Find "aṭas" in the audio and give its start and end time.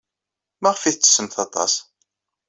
1.45-1.73